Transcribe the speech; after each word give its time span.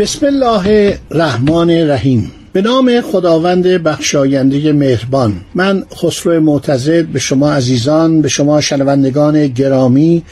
بسم 0.00 0.26
الله 0.26 0.98
الرحمن 1.10 1.70
الرحیم. 1.70 2.30
به 2.52 2.62
نام 2.62 3.00
خداوند 3.00 3.66
بخشاینده 3.66 4.72
مهربان. 4.72 5.32
من 5.54 5.84
خسرو 5.94 6.40
معتزد 6.40 7.06
به 7.06 7.18
شما 7.18 7.52
عزیزان 7.52 8.22
به 8.22 8.28
شما 8.28 8.60
شنوندگان 8.60 9.46
گرامی 9.46 10.22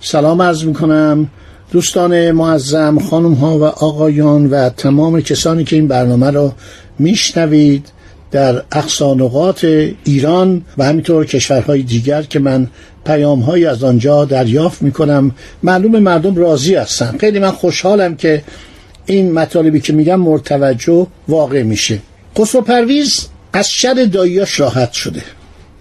سلام 0.00 0.42
عرض 0.42 0.64
می 0.64 0.74
کنم 0.74 1.30
دوستان 1.72 2.30
معظم 2.30 2.98
خانم 2.98 3.32
ها 3.32 3.58
و 3.58 3.64
آقایان 3.64 4.50
و 4.50 4.68
تمام 4.68 5.20
کسانی 5.20 5.64
که 5.64 5.76
این 5.76 5.88
برنامه 5.88 6.30
را 6.30 6.52
میشنوید 6.98 7.88
در 8.30 8.62
اقصانقات 8.72 9.64
ایران 10.04 10.62
و 10.78 10.84
همینطور 10.84 11.26
کشورهای 11.26 11.82
دیگر 11.82 12.22
که 12.22 12.38
من 12.38 12.66
پیام 13.04 13.50
از 13.68 13.84
آنجا 13.84 14.24
دریافت 14.24 14.82
می 14.82 14.92
کنم 14.92 15.30
معلوم 15.62 15.98
مردم 15.98 16.36
راضی 16.36 16.74
هستن. 16.74 17.18
خیلی 17.18 17.38
من 17.38 17.50
خوشحالم 17.50 18.16
که 18.16 18.42
این 19.06 19.32
مطالبی 19.32 19.80
که 19.80 19.92
میگم 19.92 20.20
مورد 20.20 20.63
توجه 20.63 21.06
واقع 21.28 21.62
میشه. 21.62 21.98
خسرو 22.38 22.60
پرویز 22.60 23.28
از 23.52 23.70
شر 23.70 24.08
داییاش 24.12 24.60
راحت 24.60 24.92
شده. 24.92 25.22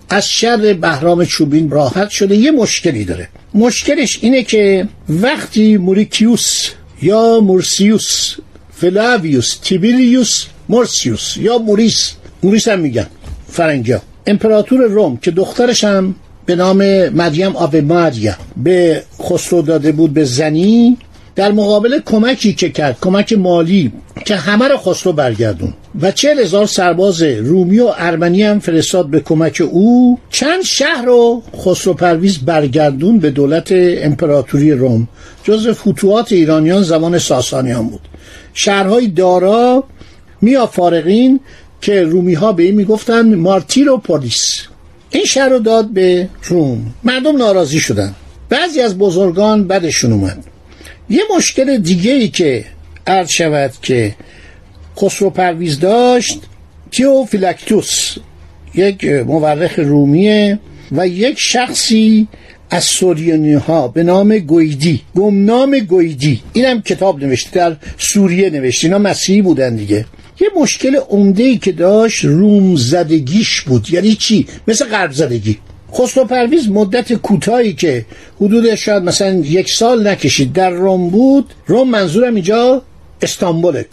از 0.10 0.28
شر 0.30 0.74
بهرام 0.74 1.26
چوبین 1.26 1.70
راحت 1.70 2.10
شده. 2.10 2.36
یه 2.36 2.52
مشکلی 2.52 3.06
داره. 3.06 3.30
مشکلش 3.54 4.20
اینه 4.22 4.44
که 4.44 4.88
وقتی 5.10 5.78
موریکیوس 5.78 6.70
یا 7.02 7.40
مورسیوس 7.40 8.36
فلاویوس 8.74 9.58
تیبریوس 9.62 10.46
مورسیوس 10.70 11.38
یا 11.38 11.58
موریس 11.58 12.12
موریس 12.44 12.68
هم 12.68 12.80
میگن 12.80 13.08
فرنگیا 13.52 14.02
امپراتور 14.28 14.82
روم 14.82 15.18
که 15.18 15.32
دخترش 15.32 15.84
هم 15.84 16.16
به 16.46 16.56
نام 16.56 17.10
مریم 17.10 17.56
آب 17.56 17.76
ماریا 17.76 18.36
به 18.58 19.04
خسرو 19.22 19.62
داده 19.62 19.92
بود 19.92 20.14
به 20.14 20.24
زنی 20.24 20.98
در 21.36 21.52
مقابل 21.52 22.00
کمکی 22.06 22.54
که 22.54 22.70
کرد 22.70 22.98
کمک 23.02 23.34
مالی 23.34 23.92
که 24.26 24.36
همه 24.36 24.68
رو 24.68 24.78
خسرو 24.78 25.14
برگردون. 25.14 25.74
و 26.02 26.12
چهل 26.12 26.40
هزار 26.40 26.66
سرباز 26.66 27.22
رومی 27.22 27.80
و 27.80 27.94
ارمنی 27.98 28.44
هم 28.44 28.60
فرستاد 28.60 29.08
به 29.08 29.20
کمک 29.20 29.62
او. 29.72 30.20
چند 30.30 30.64
شهر 30.64 31.06
رو 31.06 31.44
خسرو 31.58 31.94
پرویز 31.94 32.38
برگردون 32.38 33.20
به 33.20 33.30
دولت 33.30 33.68
امپراتوری 33.72 34.72
روم. 34.72 35.08
جز 35.44 35.68
فتوحات 35.68 36.32
ایرانیان 36.32 36.84
زمان 36.84 37.20
ساسانیان 37.20 37.88
بود. 37.88 38.02
شهرهای 38.54 39.08
دارا 39.08 39.84
میا 40.42 40.66
فارقین 40.66 41.40
که 41.82 42.04
رومی 42.04 42.34
ها 42.34 42.52
به 42.52 42.64
این 42.64 42.76
می‌گفتن 42.76 43.36
مارتیر 43.36 43.92
و 43.92 43.98
پولیس 43.98 44.62
این 45.12 45.26
شهر 45.26 45.50
رو 45.50 45.60
داد 45.60 45.90
به 45.90 46.30
روم. 46.44 46.94
مردم 47.04 47.38
ناراضی 47.38 47.80
شدن. 47.80 48.16
بعضی 48.50 48.82
از 48.82 48.98
بزرگان 48.98 49.68
بدشون 49.68 50.12
اومد. 50.12 50.55
یه 51.10 51.22
مشکل 51.38 51.78
دیگه 51.78 52.12
ای 52.12 52.28
که 52.28 52.66
عرض 53.08 53.30
شود 53.30 53.72
که 53.82 54.16
خسرو 54.98 55.30
پرویز 55.30 55.80
داشت 55.80 56.40
تیوفیلکتوس 56.92 58.18
یک 58.76 59.06
مورخ 59.06 59.80
رومیه 59.80 60.60
و 60.92 61.08
یک 61.08 61.40
شخصی 61.40 62.28
از 62.70 62.84
سوریانی 62.84 63.54
ها 63.54 63.88
به 63.88 64.04
نام 64.04 64.38
گویدی 64.38 65.02
گمنام 65.16 65.80
گویدی. 65.80 66.42
اینم 66.54 66.82
کتاب 66.82 67.24
نوشته 67.24 67.50
در 67.52 67.78
سوریه 67.98 68.50
نوشته. 68.50 68.88
اینا 68.88 68.98
مسیحی 68.98 69.42
بودن 69.42 69.76
دیگه. 69.76 70.06
یه 70.42 70.48
مشکل 70.62 70.96
عمده 71.10 71.44
ای 71.44 71.58
که 71.58 71.72
داشت 71.72 72.26
روم 72.26 72.76
زدگیش 72.76 73.62
بود. 73.62 73.90
یعنی 73.90 74.16
چی؟ 74.16 74.48
مثل 74.68 74.86
غرب 74.86 75.12
زدگی 75.12 75.58
خسرو 75.98 76.26
پرویز 76.26 76.70
مدت 76.70 77.14
کوتاهی 77.14 77.74
که 77.74 78.06
حدود 78.42 78.76
شاید 78.76 79.04
مثلا 79.04 79.34
یک 79.34 79.72
سال 79.72 80.08
نکشید 80.08 80.54
در 80.54 80.70
روم 80.70 81.10
بود. 81.10 81.54
روم 81.68 81.90
منظورم 81.90 82.36
اینجا 82.36 82.82
استانبوله 83.22 83.86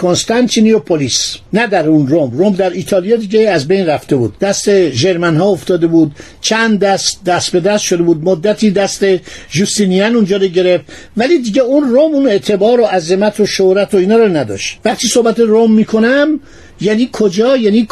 پلیس 0.87 1.37
نه 1.53 1.67
در 1.67 1.89
اون 1.89 2.07
روم 2.07 2.31
روم 2.31 2.53
در 2.53 2.71
ایتالیا 2.71 3.17
دیگه 3.17 3.51
از 3.51 3.69
بین 3.69 3.87
رفته 3.87 4.17
بود. 4.17 4.39
دست 4.39 4.71
جرمن 4.71 5.37
ها 5.37 5.49
افتاده 5.49 5.87
بود. 5.87 6.13
چند 6.41 6.79
دست 6.79 7.25
دست 7.25 7.53
به 7.53 7.61
دست 7.61 7.85
شده 7.85 8.03
بود. 8.03 8.25
مدتی 8.25 8.71
دست 8.71 9.05
جوستینیان 9.51 10.15
اونجا 10.15 10.37
رو 10.37 10.47
گرفت. 10.47 10.85
ولی 11.17 11.39
دیگه 11.39 11.63
اون 11.63 11.89
روم 11.89 12.15
اون 12.15 12.29
اعتبار 12.29 12.81
و 12.81 12.85
عظمت 12.85 13.41
و 13.41 13.47
شهرت 13.47 13.95
و 13.95 13.97
اینا 13.97 14.17
رو 14.17 14.29
نداشت. 14.29 14.79
وقتی 14.85 15.09
صحبت 15.09 15.41
روم 15.41 15.73
می‌کنم 15.75 16.41
یعنی 16.81 17.09
کجا؟ 17.13 17.57
یعنی 17.57 17.87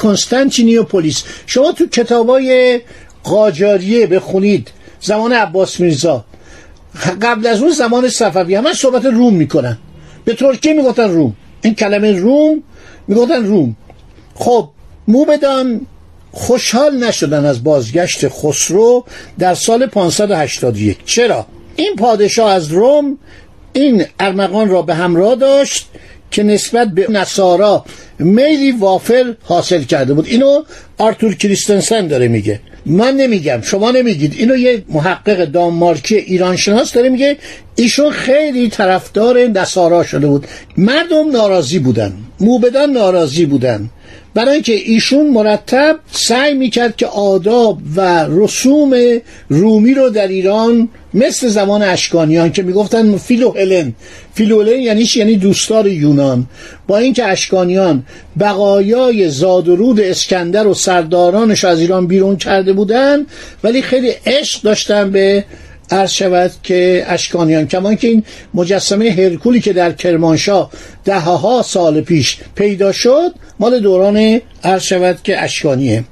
پلیس 0.82 1.22
شما 1.47 1.72
تو 1.72 1.87
کتابای 1.87 2.81
قاجاریه 3.25 4.07
بخونید 4.07 4.71
زمان 5.01 5.33
عباس 5.33 5.81
میرزا. 5.81 6.25
قبل 7.23 7.47
از 7.47 7.63
اون 7.63 7.71
زمان 7.73 8.09
صفوی. 8.09 8.55
همه 8.55 8.73
صحبت 8.73 9.05
روم 9.05 9.35
می‌کنن. 9.35 9.79
به 10.25 10.35
ترکیه 10.35 10.73
می‌گفتن 10.73 11.11
روم. 11.11 11.37
این 11.63 11.75
کلمه 11.75 12.13
روم 12.13 12.63
می‌گفتن 13.09 13.45
روم. 13.47 13.77
خب 14.35 14.69
موبدان 15.09 15.87
خوشحال 16.33 17.05
نشدن 17.05 17.45
از 17.45 17.65
بازگشت 17.65 18.29
خسرو 18.29 19.05
در 19.39 19.55
سال 19.55 19.87
581 19.87 20.99
چرا؟ 21.05 21.47
این 21.77 21.97
پادشاه 21.97 22.53
از 22.53 22.69
روم 22.69 23.19
این 23.73 24.05
ارمغان 24.21 24.69
را 24.69 24.83
به 24.83 24.95
همراه 24.95 25.35
داشت 25.35 25.87
که 26.31 26.43
نسبت 26.43 26.89
به 26.89 27.07
نصارا 27.11 27.85
میلی 28.19 28.73
وافر 28.73 29.35
حاصل 29.43 29.83
کرده 29.83 30.15
بود. 30.15 30.27
اینو 30.27 30.63
آرتور 30.99 31.35
کریستنسن 31.35 32.07
داره 32.07 32.29
میگه. 32.29 32.61
من 32.87 33.15
نمیگم 33.15 33.61
شما 33.63 33.91
نمیگید. 33.91 34.35
اینو 34.39 34.57
یه 34.57 34.83
محقق 34.89 35.45
دانمارکی 35.45 36.17
ایران 36.17 36.57
شناس 36.57 36.93
داره 36.93 37.09
میگه 37.09 37.37
ایشون 37.75 38.11
خیلی 38.11 38.69
طرفدار 38.69 39.39
نصارا 39.39 40.03
شده 40.05 40.27
بود. 40.27 40.47
مردم 40.77 41.31
ناراضی 41.33 41.79
بودن. 41.79 42.13
موبدان 42.41 42.91
ناراضی 42.91 43.47
بودن. 43.47 43.91
برای 44.34 44.54
اینکه 44.54 44.72
ایشون 44.72 45.31
مرتب 45.31 45.98
سعی 46.12 46.54
می‌کرد 46.54 46.97
که 46.97 47.06
آداب 47.06 47.78
و 47.97 48.26
رسوم 48.28 48.93
رومی 49.48 49.94
رو 49.94 50.09
در 50.09 50.28
ایران 50.28 50.88
مثل 51.15 51.48
زمان 51.48 51.82
اشکانیان 51.82 52.53
که 52.53 52.62
می‌گفتن 52.62 53.16
فیلو 53.16 53.50
هلن 53.50 53.93
فیلو 54.34 54.62
هلن 54.62 54.81
یعنی 54.81 55.06
یعنی 55.16 55.37
دوستار 55.37 55.87
یونان. 55.87 56.47
با 56.87 56.98
اینکه 56.98 57.25
اشکانیان 57.25 58.04
بقایای 58.41 59.28
زاد 59.28 59.69
و 59.69 59.76
رود 59.76 60.00
اسکندر 60.00 60.66
و 60.66 60.75
سردارانش 60.75 61.65
از 61.65 61.81
ایران 61.81 62.06
بیرون 62.06 62.37
کرده 62.37 62.72
بودن 62.72 63.27
ولی 63.65 63.82
خیلی 63.82 64.12
عشق 64.27 64.62
داشتن 64.62 65.10
به 65.10 65.44
عرض 65.91 66.11
شود 66.11 66.51
که 66.62 67.05
اشکانیان 67.06 67.66
کمان 67.66 67.97
که 67.97 68.09
این 68.09 68.25
مجسمه 68.54 69.10
هرکولی 69.10 69.60
که 69.60 69.72
در 69.72 69.92
کرمانشاه 69.92 70.71
ده 71.04 71.19
ها 71.19 71.63
سال 71.63 72.01
پیش 72.01 72.39
پیدا 72.54 72.92
شد 72.92 73.34
مال 73.59 73.81
دوران 73.81 74.41
عرض 74.65 74.83
شود 74.83 75.19
که 75.22 75.42
اشکانیه. 75.42 76.04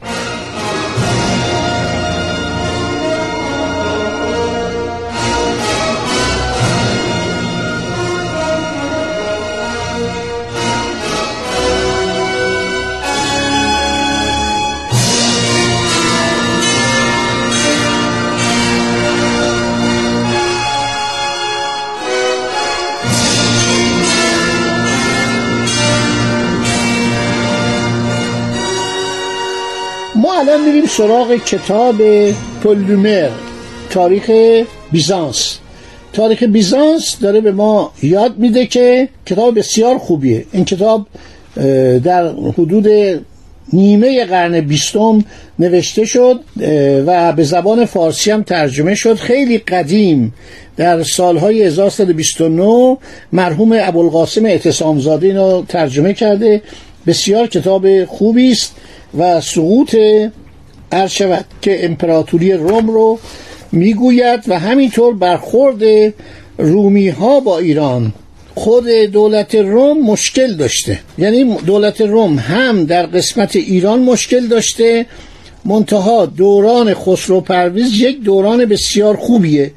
سراغ 30.88 31.35
کتاب 31.35 32.02
پولومر 32.62 33.29
تاریخ 33.90 34.31
بیزانس. 34.93 35.58
تاریخ 36.12 36.43
بیزانس 36.43 37.19
داره 37.20 37.40
به 37.40 37.52
ما 37.52 37.93
یاد 38.02 38.38
میده 38.38 38.67
که 38.67 39.08
کتاب 39.26 39.58
بسیار 39.58 39.99
خوبیه. 39.99 40.44
این 40.52 40.64
کتاب 40.64 41.06
در 42.05 42.29
حدود 42.29 42.87
نیمه 43.73 44.25
قرن 44.25 44.61
بیستم 44.61 45.25
نوشته 45.58 46.05
شد 46.05 46.40
و 47.06 47.32
به 47.32 47.44
زبان 47.44 47.85
فارسی 47.85 48.31
هم 48.31 48.43
ترجمه 48.43 48.94
شد. 48.94 49.14
خیلی 49.14 49.58
قدیم 49.58 50.35
در 50.76 51.02
سالهای 51.02 51.62
1129 51.62 52.96
مرحوم 53.32 53.79
ابوالقاسم 53.81 54.46
اعتصامزاده 54.46 55.26
اینو 55.26 55.62
ترجمه 55.64 56.14
کرده. 56.14 56.62
بسیار 57.06 57.46
کتاب 57.46 58.05
خوبی 58.05 58.50
است 58.52 58.76
و 59.19 59.40
سقوط 59.40 59.96
عرض 60.93 61.11
شود 61.11 61.44
که 61.62 61.85
امپراتوری 61.85 62.52
روم 62.52 62.90
رو 62.90 63.19
می‌گوید 63.73 64.40
و 64.49 64.58
همینطور 64.58 65.14
برخورد 65.14 65.82
رومی 66.58 67.08
ها 67.08 67.40
با 67.40 67.58
ایران. 67.58 68.12
خود 68.55 68.88
دولت 68.88 69.55
روم 69.55 70.00
مشکل 70.02 70.55
داشته. 70.55 70.99
یعنی 71.19 71.56
دولت 71.67 72.00
روم 72.00 72.38
هم 72.38 72.85
در 72.85 73.06
قسمت 73.06 73.56
ایران 73.56 74.00
مشکل 74.00 74.46
داشته. 74.46 75.06
منتها 75.64 76.26
دوران 76.26 76.94
خسرو 76.94 77.40
پرویز 77.40 78.00
یک 78.00 78.23
دوران 78.23 78.64
بسیار 78.64 79.17
خوبیه. 79.17 79.70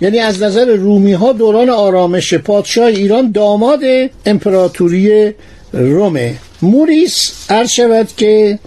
یعنی 0.00 0.18
از 0.18 0.42
نظر 0.42 0.64
رومی 0.64 1.12
ها 1.12 1.32
دوران 1.32 1.70
آرامش 1.70 2.34
پادشاه 2.34 2.86
ایران 2.86 3.30
داماد 3.30 3.80
امپراتوری 4.26 5.32
رومه. 5.72 6.34
موریس 6.62 7.32
عرض 7.48 7.70
شود 7.70 8.08
که 8.16 8.58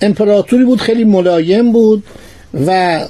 امپراتوری 0.00 0.64
بود 0.64 0.80
خیلی 0.80 1.04
ملایم 1.04 1.72
بود 1.72 2.04
و 2.66 3.00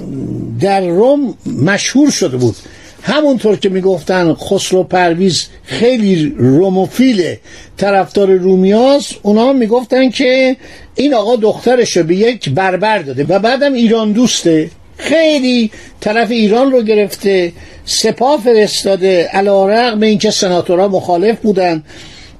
در 0.59 0.81
روم 0.81 1.33
مشهور 1.45 2.11
شده 2.11 2.37
بود. 2.37 2.55
همونطور 3.01 3.55
که 3.55 3.69
می‌گفتن 3.69 4.33
خسرو 4.33 4.83
پرویز 4.83 5.47
خیلی 5.63 6.35
روموفیل 6.37 7.35
طرفدار 7.77 8.31
رومیاست 8.31 9.15
اونا 9.21 9.53
می‌گفتن 9.53 10.09
که 10.09 10.55
این 10.95 11.13
آقا 11.13 11.35
دخترش 11.35 11.97
رو 11.97 12.03
به 12.03 12.15
یک 12.15 12.49
بربر 12.49 12.99
داده 12.99 13.23
و 13.23 13.39
بعدم 13.39 13.73
ایران 13.73 14.11
دوسته. 14.11 14.69
خیلی 14.97 15.71
طرف 15.99 16.31
ایران 16.31 16.71
رو 16.71 16.81
گرفته 16.81 17.51
سپاه 17.85 18.41
فرستاده 18.43 19.23
علا 19.23 19.67
رقم 19.67 20.01
اینکه 20.01 20.31
سناتورها 20.31 20.87
مخالف 20.87 21.39
بودن. 21.39 21.83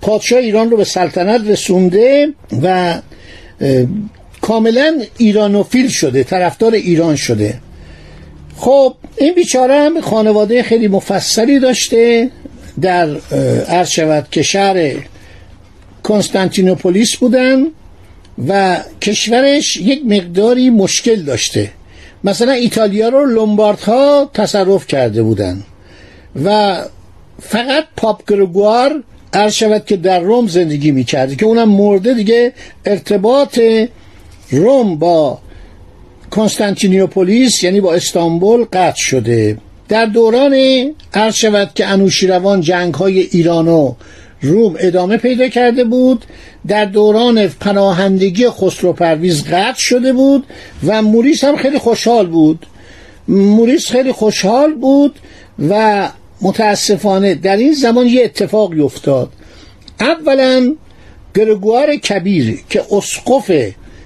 پادشاه 0.01 0.39
ایران 0.39 0.69
رو 0.69 0.77
به 0.77 0.83
سلطنت 0.83 1.47
رسونده 1.47 2.27
و 2.63 2.95
کاملا 4.47 5.01
ایرانوفیل 5.17 5.87
شده 5.87 6.23
طرفدار 6.23 6.73
ایران 6.73 7.15
شده. 7.15 7.59
خب 8.57 8.95
این 9.17 9.33
بیچاره 9.33 9.75
هم 9.75 10.01
خانواده 10.01 10.63
خیلی 10.63 10.87
مفصلی 10.87 11.59
داشته. 11.59 12.29
در 12.81 13.17
عرض 13.69 13.89
شود 13.89 14.27
که 14.31 14.41
شهر 14.41 14.93
کنستانتینوپولیس 16.03 17.15
بودن 17.15 17.57
و 18.47 18.77
کشورش 19.01 19.77
یک 19.77 20.01
مقداری 20.05 20.69
مشکل 20.69 21.15
داشته. 21.15 21.69
مثلا 22.23 22.51
ایتالیا 22.51 23.09
رو 23.09 23.25
لومباردها 23.25 24.29
تصرف 24.33 24.87
کرده 24.87 25.23
بودن 25.23 25.63
و 26.45 26.77
فقط 27.41 27.85
پاپ 27.97 28.31
گرگوار 28.31 29.03
عرض 29.33 29.53
شود 29.53 29.85
که 29.85 29.97
در 29.97 30.19
روم 30.19 30.47
زندگی 30.47 30.91
می‌کرده 30.91 31.35
که 31.35 31.45
اونم 31.45 31.69
مرده 31.69 32.13
دیگه 32.13 32.53
ارتباط 32.85 33.59
روم 34.51 34.95
با 34.95 35.39
کنستانتینیوپولیس 36.31 37.63
یعنی 37.63 37.81
با 37.81 37.93
استانبول 37.93 38.65
قطع 38.73 39.01
شده. 39.01 39.57
در 39.89 40.05
دوران 40.05 40.55
عرض 41.13 41.35
شود 41.35 41.71
که 41.75 41.87
انوشیروان 41.87 42.61
جنگ 42.61 42.93
های 42.93 43.19
ایران 43.19 43.67
و 43.67 43.93
روم 44.41 44.75
ادامه 44.79 45.17
پیدا 45.17 45.47
کرده 45.47 45.83
بود. 45.83 46.25
در 46.67 46.85
دوران 46.85 47.47
پناهندگی 47.47 48.49
خسرو 48.49 48.93
پرویز 48.93 49.43
قطع 49.43 49.79
شده 49.79 50.13
بود 50.13 50.45
و 50.85 51.01
موریس 51.01 51.43
هم 51.43 51.55
خیلی 51.55 51.77
خوشحال 51.77 52.27
بود. 52.27 52.65
موریس 53.27 53.91
خیلی 53.91 54.11
خوشحال 54.11 54.73
بود 54.73 55.19
و 55.69 56.09
متاسفانه 56.41 57.35
در 57.35 57.57
این 57.57 57.73
زمان 57.73 58.07
یه 58.07 58.23
اتفاقی 58.23 58.81
افتاد. 58.81 59.29
اولا 59.99 60.75
گرگوار 61.35 61.95
کبیر 61.95 62.59
که 62.69 62.83
اسقف 62.91 63.51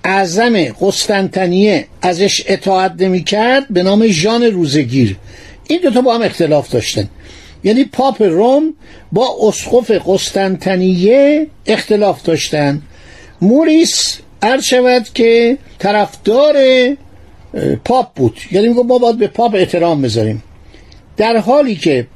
اعظم 0.04 0.64
قسطنطنیه 0.82 1.86
ازش 2.02 2.44
اطاعت 2.48 2.94
نمی‌کرد 3.00 3.68
به 3.70 3.84
نام 3.84 4.08
ژان 4.08 4.44
روزگیر. 4.44 5.18
این 5.68 5.80
دوتا 5.84 6.02
با 6.02 6.16
هم 6.16 6.22
اختلاف 6.22 6.70
داشتن. 6.70 7.10
یعنی 7.64 7.84
پاپ 7.84 8.22
روم 8.22 8.74
با 9.12 9.38
اسقف 9.42 9.92
قسطنطنیه 10.08 11.48
اختلاف 11.66 12.24
داشتن. 12.24 12.82
موریس 13.42 14.18
عرض 14.42 14.64
شود 14.64 15.08
که 15.14 15.58
طرفدار 15.80 16.56
پاپ 17.86 18.14
بود. 18.16 18.38
یعنی 18.52 18.68
میگه 18.68 18.84
ما 18.84 19.00
باید 19.00 19.18
به 19.18 19.28
پاپ 19.28 19.56
احترام 19.56 20.02
بذاریم. 20.02 20.44
در 21.18 21.38
حالی 21.38 21.76
که 21.76 22.08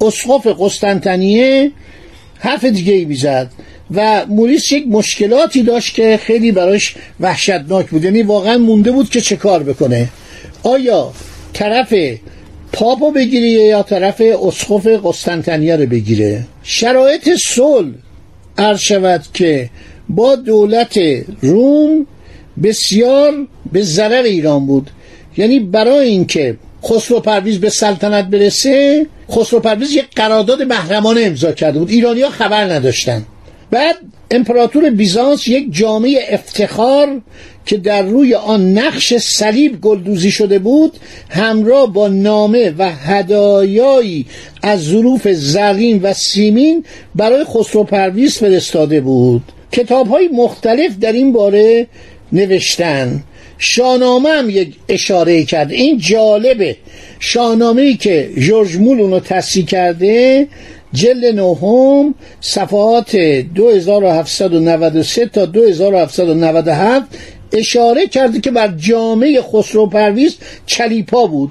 اسقف 0.00 0.46
قسطنطنیه 0.60 1.72
حرف 2.38 2.64
دیگه 2.64 2.92
ای 2.92 3.04
بیزد 3.04 3.50
و 3.94 4.26
موریس 4.26 4.72
یک 4.72 4.86
مشکلاتی 4.88 5.62
داشت 5.62 5.94
که 5.94 6.16
خیلی 6.22 6.52
براش 6.52 6.94
وحشتناک 7.20 7.86
بود. 7.86 8.04
یعنی 8.04 8.22
واقعا 8.22 8.58
مونده 8.58 8.90
بود 8.92 9.10
که 9.10 9.20
چه 9.20 9.36
کار 9.36 9.62
بکنه. 9.62 10.08
آیا 10.62 11.12
طرف 11.52 11.94
پاپو 12.72 13.10
بگیره 13.12 13.48
یا 13.48 13.82
طرف 13.82 14.22
اسقف 14.42 14.86
قسطنطنیه 14.86 15.76
رو 15.76 15.86
بگیره؟ 15.86 16.46
شرایط 16.62 17.30
صلح 17.44 17.92
عرض 18.58 18.80
شود 18.80 19.24
که 19.34 19.70
با 20.08 20.36
دولت 20.36 20.98
روم 21.40 22.06
بسیار 22.62 23.32
به 23.72 23.82
ضرر 23.82 24.22
ایران 24.22 24.66
بود. 24.66 24.90
یعنی 25.36 25.60
برای 25.60 26.08
اینکه 26.08 26.56
خسرو 26.84 27.20
پرویز 27.20 27.60
به 27.60 27.70
سلطنت 27.70 28.24
برسه 28.24 29.06
خسرو 29.30 29.60
پرویز 29.60 29.92
یک 29.92 30.06
قرارداد 30.16 30.62
محرمانه 30.62 31.20
امضا 31.20 31.52
کرده 31.52 31.78
بود. 31.78 31.90
ایرانی 31.90 32.22
ها 32.22 32.30
خبر 32.30 32.64
نداشتن. 32.64 33.22
بعد 33.70 33.96
امپراتور 34.30 34.90
بیزانس 34.90 35.48
یک 35.48 35.66
جامعه 35.70 36.26
افتخار 36.28 37.20
که 37.66 37.76
در 37.76 38.02
روی 38.02 38.34
آن 38.34 38.78
نقش 38.78 39.14
صلیب 39.14 39.80
گلدوزی 39.80 40.30
شده 40.30 40.58
بود 40.58 40.92
همراه 41.30 41.92
با 41.92 42.08
نامه 42.08 42.74
و 42.78 42.90
هدایایی 42.92 44.26
از 44.62 44.84
ظروف 44.84 45.28
زرین 45.28 46.00
و 46.02 46.12
سیمین 46.12 46.84
برای 47.14 47.44
خسرو 47.44 47.84
پرویز 47.84 48.38
فرستاده 48.38 49.00
بود. 49.00 49.42
کتاب 49.72 50.08
های 50.08 50.28
مختلف 50.28 50.98
در 51.00 51.12
این 51.12 51.32
باره 51.32 51.86
نوشتن. 52.32 53.22
شاهنامه 53.58 54.28
هم 54.28 54.50
یک 54.50 54.74
اشاره 54.88 55.44
کرده. 55.44 55.74
این 55.74 55.98
جالبه. 55.98 56.76
شاهنامه 57.20 57.82
ای 57.82 57.96
که 57.96 58.30
جورج 58.38 58.76
مول 58.76 59.00
اونو 59.00 59.20
تصحیح 59.20 59.64
کرده 59.64 60.46
جلد 60.92 61.24
نهم 61.24 62.14
صفحات 62.40 63.16
2793 63.16 65.26
تا 65.26 65.46
2797 65.46 67.06
اشاره 67.52 68.06
کرده 68.06 68.40
که 68.40 68.50
بر 68.50 68.68
جامعه 68.68 69.42
خسرو 69.42 69.86
پرویز 69.86 70.36
چلیپا 70.66 71.26
بود. 71.26 71.50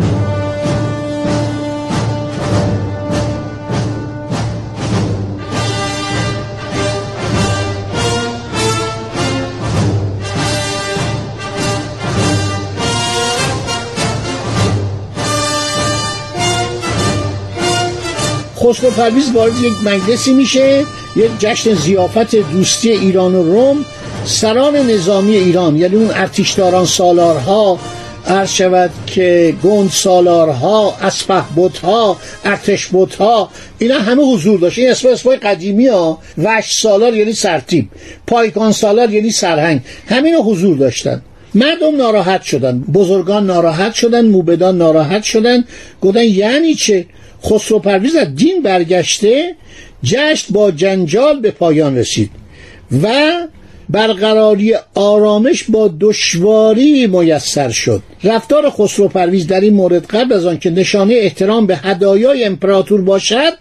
خسرو 18.68 18.92
پرویز 18.92 19.32
وارد 19.32 19.58
یک 19.62 19.74
مجلسی 19.86 20.34
میشه 20.34 20.86
یک 21.16 21.32
جشن 21.40 21.74
زیافت 21.74 22.36
دوستی 22.36 22.92
ایران 22.92 23.36
و 23.36 23.44
روم 23.44 23.86
سران 24.26 24.76
نظامی 24.76 25.36
ایران 25.36 25.78
یعنی 25.78 25.96
اون 25.96 26.12
ارتشداران 26.14 26.86
سالارها 26.86 27.80
عرض 28.28 28.50
شود 28.50 28.92
که 29.08 29.54
گند 29.64 29.90
سالارها 29.92 30.94
اسپه 31.02 31.42
بوتها 31.56 32.18
ارتش 32.46 32.88
بوتها 32.88 33.50
اینا 33.80 34.00
همه 34.00 34.24
حضور 34.24 34.60
داشت. 34.60 34.78
این 34.80 34.92
اسم 34.92 35.08
اسمای 35.08 35.38
قدیمی 35.38 35.88
ها 35.88 36.20
وش 36.38 36.72
سالار 36.82 37.14
یعنی 37.14 37.34
سرتیب 37.34 37.90
پایکان 38.28 38.72
سالار 38.72 39.14
یعنی 39.14 39.32
سرهنگ 39.32 39.82
همین 40.08 40.36
حضور 40.36 40.78
داشتن. 40.78 41.22
مردم 41.56 41.96
ناراحت 41.98 42.42
شدن 42.42 42.80
بزرگان 42.80 43.46
ناراحت 43.46 43.94
شدن 43.94 44.26
موبدان 44.26 44.78
ناراحت 44.78 45.24
شدن. 45.24 45.64
گفتن 46.02 46.24
یعنی 46.24 46.76
چه؟ 46.76 47.06
خسرو 47.44 47.80
پرویز 47.80 48.16
از 48.16 48.36
دین 48.36 48.62
برگشته 48.62 49.56
جشن 50.04 50.54
با 50.54 50.72
جنجال 50.72 51.40
به 51.40 51.52
پایان 51.52 51.98
رسید 51.98 52.30
و 53.04 53.32
برقراری 53.90 54.76
آرامش 54.96 55.64
با 55.64 55.92
دشواری 56.00 57.08
میسر 57.08 57.70
شد. 57.70 58.02
رفتار 58.24 58.70
خسرو 58.70 59.08
پرویز 59.08 59.48
در 59.48 59.62
این 59.62 59.74
مورد 59.74 60.06
قبل 60.06 60.34
از 60.34 60.46
آن 60.46 60.60
که 60.60 60.70
نشانه 60.70 61.14
احترام 61.14 61.68
به 61.68 61.76
هدایای 61.76 62.44
امپراتور 62.44 63.02
باشد 63.02 63.54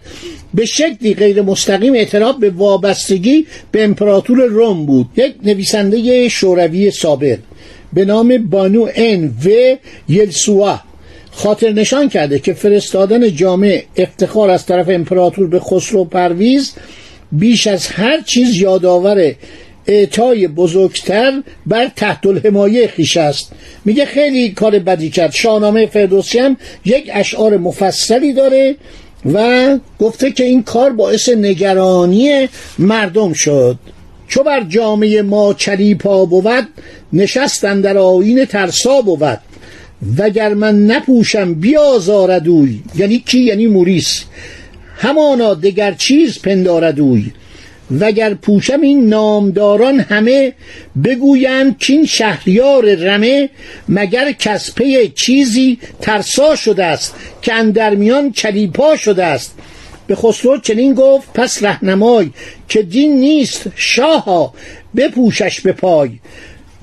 به 0.53 0.65
شکلی 0.65 1.13
غیر 1.13 1.41
مستقیم 1.41 1.93
اعتراف 1.93 2.35
به 2.35 2.49
وابستگی 2.49 3.45
به 3.71 3.83
امپراتور 3.83 4.43
روم 4.45 4.85
بود. 4.85 5.05
یک 5.15 5.33
نویسنده 5.43 6.29
شوروی 6.29 6.91
سابق 6.91 7.37
به 7.93 8.05
نام 8.05 8.37
بانو 8.37 8.87
ان 8.95 9.25
و 9.45 9.49
یلسوا 10.09 10.79
خاطر 11.37 11.71
نشان 11.71 12.09
کرده 12.09 12.39
که 12.39 12.53
فرستادن 12.53 13.35
جامعه 13.35 13.83
افتخار 13.97 14.49
از 14.49 14.65
طرف 14.65 14.89
امپراتور 14.89 15.47
به 15.47 15.59
خسرو 15.59 16.05
پرویز 16.05 16.73
بیش 17.31 17.67
از 17.67 17.87
هر 17.87 18.21
چیز 18.21 18.55
یادآور 18.55 19.35
اعطای 19.87 20.47
بزرگتر 20.47 21.43
بر 21.65 21.91
تحت 21.95 22.25
الحمایه 22.25 22.87
خیش 22.87 23.17
است. 23.17 23.51
میگه 23.85 24.05
خیلی 24.05 24.49
کار 24.49 24.79
بدی 24.79 25.09
کرد. 25.09 25.31
شاهنامه 25.31 25.85
فردوسی 25.85 26.39
هم 26.39 26.57
یک 26.85 27.09
اشعار 27.13 27.57
مفصلی 27.57 28.33
داره 28.33 28.75
و 29.33 29.77
گفته 29.99 30.31
که 30.31 30.43
این 30.43 30.63
کار 30.63 30.89
باعث 30.89 31.29
نگرانی 31.29 32.49
مردم 32.79 33.33
شد. 33.33 33.77
چو 34.27 34.43
بر 34.43 34.63
جامعه 34.63 35.21
ما 35.21 35.53
چلیپا 35.53 36.25
بود 36.25 36.67
نشستن 37.13 37.81
در 37.81 37.97
آین 37.97 38.45
ترسا 38.45 39.01
بود. 39.01 39.39
وگر 40.17 40.53
من 40.53 40.85
نپوشم 40.85 41.53
بیازاردوی 41.53 42.79
یعنی 42.95 43.19
کی؟ 43.19 43.39
یعنی 43.39 43.67
موریس. 43.67 44.23
همانا 44.97 45.53
دگر 45.53 45.91
چیز 45.91 46.41
پنداردوی 46.41 47.31
وگر 47.99 48.33
پوشم 48.33 48.81
این 48.81 49.09
نامداران 49.09 49.99
همه 49.99 50.53
بگویند 51.03 51.77
که 51.77 51.93
این 51.93 52.05
شهریار 52.05 52.95
رمه 52.95 53.49
مگر 53.89 54.31
کسپه 54.31 55.07
چیزی 55.07 55.79
ترسا 56.01 56.55
شده 56.55 56.85
است 56.85 57.15
که 57.41 57.53
اندرمیان 57.53 58.31
چلیپا 58.31 58.95
شده 58.95 59.25
است. 59.25 59.55
به 60.07 60.15
خسرو 60.15 60.57
چنین 60.57 60.93
گفت 60.93 61.33
پس 61.33 61.63
رهنمای 61.63 62.29
که 62.69 62.81
دین 62.81 63.19
نیست 63.19 63.65
شاها 63.75 64.53
بپوشش 64.95 65.61
به 65.61 65.71
پای. 65.71 66.09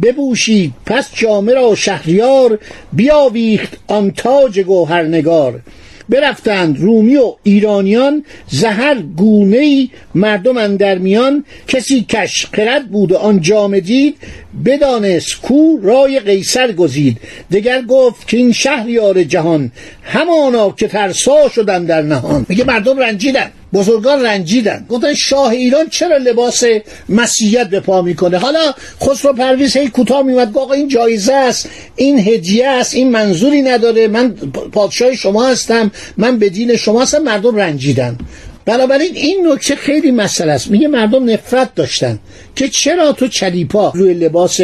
بپوشید 0.02 0.72
پس 0.86 1.08
جامعه 1.14 1.54
را 1.54 1.74
شهریار 1.74 2.58
بیاویخت 2.92 3.76
آن 3.86 4.10
تاج 4.10 4.60
گوهرنگار. 4.60 5.60
برفتند 6.08 6.80
رومی 6.80 7.16
و 7.16 7.32
ایرانیان 7.42 8.24
زهر 8.48 9.02
گونه 9.16 9.88
مردم 10.14 10.56
اندر 10.56 10.98
میان 10.98 11.44
کسی 11.68 12.06
کش 12.08 12.46
خرد 12.52 12.88
بود 12.88 13.12
و 13.12 13.16
آن 13.16 13.40
جام 13.40 13.78
دید 13.78 14.16
بدانست 14.64 15.40
کو 15.42 15.78
رای 15.82 16.20
قیصر 16.20 16.72
گزید. 16.72 17.16
دگر 17.52 17.82
گفت 17.82 18.28
که 18.28 18.36
این 18.36 18.52
شهریار 18.52 19.24
جهان 19.24 19.72
همانا 20.02 20.70
که 20.70 20.88
ترسا 20.88 21.48
شدن 21.48 21.84
در 21.84 22.02
نهان. 22.02 22.46
میگه 22.48 22.64
مردم 22.64 22.98
رنجیدن. 22.98 23.50
بزرگان 23.74 24.22
رنجیدن. 24.22 24.86
گفتن 24.88 25.14
شاه 25.14 25.50
ایران 25.50 25.88
چرا 25.88 26.16
لباس 26.16 26.62
مسیحیت 27.08 27.68
به 27.68 27.80
پا 27.80 28.02
می‌کنه؟ 28.02 28.38
حالا 28.38 28.74
خسرو 29.02 29.32
پرویز 29.32 29.76
هی 29.76 29.88
کوتاه 29.88 30.22
میومد 30.22 30.52
گفت 30.52 30.72
این 30.72 30.88
جایزه 30.88 31.34
است. 31.34 31.68
این 31.96 32.18
هدیه 32.18 32.68
است. 32.68 32.94
این 32.94 33.10
منظوری 33.10 33.62
نداره. 33.62 34.08
من 34.08 34.30
پادشاه 34.72 35.14
شما 35.14 35.48
هستم. 35.48 35.90
من 36.16 36.38
به 36.38 36.48
دین 36.48 36.76
شما 36.76 37.02
هستم. 37.02 37.18
مردم 37.18 37.56
رنجیدن. 37.56 38.18
بنابراین 38.66 39.16
این 39.16 39.48
نکته 39.52 39.76
خیلی 39.76 40.10
مسئله 40.10 40.52
است. 40.52 40.70
میگه 40.70 40.88
مردم 40.88 41.30
نفرت 41.30 41.74
داشتن. 41.74 42.18
که 42.56 42.68
چرا 42.68 43.12
تو 43.12 43.28
چلیپا 43.28 43.92
روی 43.94 44.14
لباس 44.14 44.60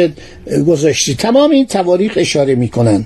گذاشتی؟ 0.67 1.15
تمام 1.15 1.51
این 1.51 1.65
تواریخ 1.65 2.13
اشاره 2.15 2.55
می‌کنن. 2.55 3.05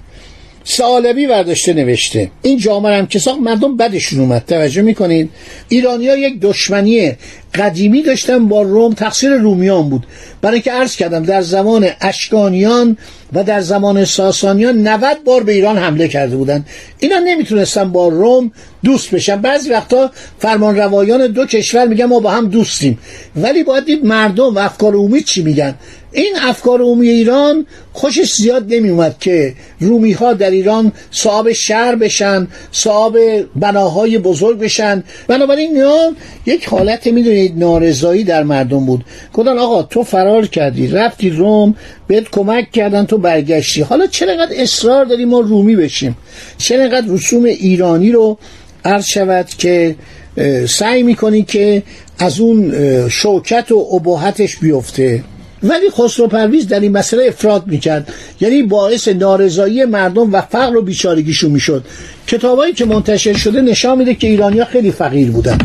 سالبی 0.67 1.27
برداشته 1.27 1.73
نوشته. 1.73 2.31
این 2.41 2.57
جامعه 2.57 2.97
هم 2.97 3.07
که 3.07 3.19
ساخت 3.19 3.39
مردم 3.39 3.77
بدشون 3.77 4.19
اومد. 4.19 4.43
توجه 4.47 4.81
می‌کنید 4.81 5.29
ایرانیا 5.69 6.15
یک 6.15 6.39
دشمنی 6.39 7.11
قدیمی 7.55 8.01
داشتن 8.01 8.47
با 8.47 8.61
روم 8.61 8.93
تقصیر 8.93 9.29
رومیان 9.29 9.89
بود. 9.89 10.05
برای 10.41 10.61
که 10.61 10.71
عرض 10.71 10.95
کردم 10.95 11.23
در 11.23 11.41
زمان 11.41 11.89
اشکانیان 12.01 12.97
و 13.33 13.43
در 13.43 13.61
زمان 13.61 14.05
ساسانیان 14.05 14.87
90 14.87 15.17
بار 15.25 15.43
به 15.43 15.51
ایران 15.51 15.77
حمله 15.77 16.07
کرده 16.07 16.35
بودن. 16.35 16.65
اینا 16.99 17.19
نمی‌تونستن 17.19 17.91
با 17.91 18.07
روم 18.07 18.51
دوست 18.83 19.11
بشن. 19.11 19.41
بعضی 19.41 19.69
وقتا 19.69 20.11
فرمان 20.39 20.77
روایان 20.77 21.27
دو 21.27 21.45
کشور 21.45 21.87
میگن 21.87 22.05
ما 22.05 22.19
با 22.19 22.31
هم 22.31 22.49
دوستیم. 22.49 22.99
ولی 23.35 23.63
باید 23.63 23.85
دید 23.85 24.05
مردم 24.05 24.55
و 24.55 24.59
افکار 24.59 24.93
عمومی 24.93 25.23
چی 25.23 25.43
میگن؟ 25.43 25.75
این 26.15 26.33
افکار 26.41 26.81
عمومی 26.81 27.09
ایران 27.09 27.65
خوشش 27.93 28.33
زیاد 28.33 28.73
نمی 28.73 28.89
اومد 28.89 29.15
که 29.19 29.53
رومی 29.79 30.11
ها 30.11 30.33
در 30.33 30.51
ایران 30.51 30.91
صاحب 31.11 31.51
شهر 31.51 31.95
بشن 31.95 32.47
صاحب 32.71 33.15
بناهای 33.55 34.17
بزرگ 34.17 34.59
بشن. 34.59 35.03
بنابراین 35.27 35.75
اینا 35.75 36.13
یک 36.45 36.65
حالت 36.65 37.07
می‌دونید 37.07 37.57
نارضایی 37.57 38.23
در 38.23 38.43
مردم 38.43 38.85
بود. 38.85 39.05
گفتن 39.33 39.57
آقا 39.57 39.83
تو 39.83 40.03
فرار 40.03 40.47
کردی 40.47 40.87
رفتی 40.87 41.29
روم 41.29 41.75
بهت 42.07 42.29
کمک 42.31 42.71
کردن 42.71 43.05
تو 43.05 43.17
برگشتی. 43.17 43.81
حالا 43.81 44.07
چرا 44.07 44.47
اصرار 44.51 45.05
داری 45.05 45.25
ما 45.25 45.39
رومی 45.39 45.75
بشیم؟ 45.75 46.17
چرا 46.57 46.99
رسوم 47.09 47.43
ایرانی 47.43 48.11
رو 48.11 48.37
عرض 48.85 49.05
شود 49.05 49.47
که 49.57 49.95
سعی 50.67 51.03
می‌کنی 51.03 51.43
که 51.43 51.83
از 52.19 52.39
اون 52.39 52.73
شوکت 53.09 53.71
و 53.71 53.75
ابهتش 53.93 54.57
بیفته؟ 54.57 55.23
ولی 55.69 55.89
خسرو 55.89 56.27
پرویز 56.27 56.67
در 56.67 56.79
این 56.79 56.91
مسئله 56.91 57.25
افراد 57.25 57.67
می‌کرد. 57.67 58.13
یعنی 58.41 58.63
باعث 58.63 59.07
نارضایی 59.07 59.85
مردم 59.85 60.33
و 60.33 60.41
فقر 60.41 60.75
و 60.75 60.81
بیچارگیشون 60.81 61.51
می‌شد. 61.51 61.83
کتابایی 62.27 62.73
که 62.73 62.85
منتشر 62.85 63.33
شده 63.33 63.61
نشان 63.61 63.97
میده 63.97 64.15
که 64.15 64.27
ایرانیا 64.27 64.65
خیلی 64.65 64.91
فقیر 64.91 65.31
بودن. 65.31 65.57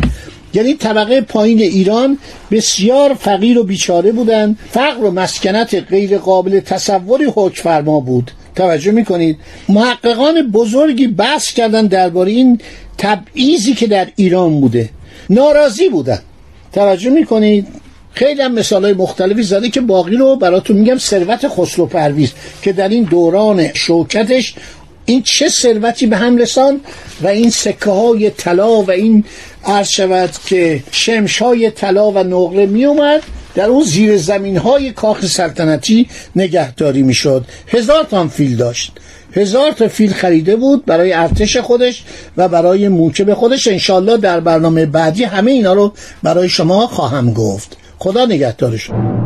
یعنی 0.53 0.73
طبقه 0.73 1.21
پایین 1.21 1.59
ایران 1.59 2.17
بسیار 2.51 3.13
فقیر 3.13 3.59
و 3.59 3.63
بیچاره 3.63 4.11
بودند 4.11 4.59
فقر 4.71 5.03
و 5.03 5.11
مسکنت 5.11 5.75
غیر 5.89 6.17
قابل 6.17 6.59
تصوری 6.59 7.25
حکم 7.35 7.61
فرما 7.63 7.99
بود. 7.99 8.31
توجه 8.55 8.91
می‌کنید؟ 8.91 9.37
محققان 9.69 10.51
بزرگی 10.51 11.07
بحث 11.07 11.53
کردن 11.53 11.87
درباره 11.87 12.31
این 12.31 12.59
تبعیضی 12.97 13.73
که 13.73 13.87
در 13.87 14.07
ایران 14.15 14.61
بوده. 14.61 14.89
ناراضی 15.29 15.89
بودن. 15.89 16.19
توجه 16.73 17.09
می‌کنید؟ 17.09 17.67
خیلی 18.13 18.41
هم 18.41 18.53
مثال 18.53 18.83
های 18.83 18.93
مختلفی 18.93 19.43
زده 19.43 19.69
که 19.69 19.81
باقی 19.81 20.15
رو 20.15 20.35
براتون 20.35 20.77
میگم 20.77 20.97
ثروت 20.97 21.47
خسرو 21.47 21.85
پرویز 21.85 22.31
که 22.61 22.73
در 22.73 22.89
این 22.89 23.03
دوران 23.03 23.73
شوکتش 23.73 24.55
این 25.05 25.23
چه 25.23 25.49
ثروتی 25.49 26.07
به 26.07 26.17
هم 26.17 26.37
رسان 26.37 26.79
و 27.21 27.27
این 27.27 27.49
سکه 27.49 27.91
های 27.91 28.29
طلا 28.29 28.81
و 28.81 28.91
این 28.91 29.23
عرض 29.65 29.89
شود 29.89 30.29
که 30.45 30.83
شمش 30.91 31.41
های 31.41 31.71
طلا 31.71 32.11
و 32.11 32.17
نقره 32.17 32.65
می 32.65 32.85
اومد. 32.85 33.21
در 33.55 33.65
اون 33.65 33.83
زیر 33.83 34.17
زمین 34.17 34.57
های 34.57 34.91
کاخ 34.91 35.25
سلطنتی 35.25 36.09
نگهداری 36.35 37.01
می‌شد 37.01 37.45
هزار 37.67 38.03
تا 38.03 38.27
فیل 38.27 38.55
داشت. 38.55 38.91
هزار 39.33 39.71
تا 39.71 39.87
فیل 39.87 40.13
خریده 40.13 40.55
بود 40.55 40.85
برای 40.85 41.13
ارتش 41.13 41.57
خودش 41.57 42.03
و 42.37 42.47
برای 42.47 42.87
موکب 42.87 43.33
خودش. 43.33 43.67
انشالله 43.67 44.17
در 44.17 44.39
برنامه 44.39 44.85
بعدی 44.85 45.23
همه 45.23 45.51
اینا 45.51 45.73
رو 45.73 45.93
برای 46.23 46.49
شما 46.49 46.87
خواهم 46.87 47.33
گفت. 47.33 47.77
خدا 48.03 48.25
نگهدارشون 48.25 49.20